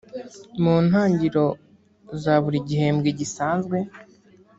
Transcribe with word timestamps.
mu 0.61 0.75
ntangiriro 0.87 1.45
za 2.21 2.35
buri 2.43 2.57
gihembwe 2.69 3.09
gisanzwe 3.19 3.77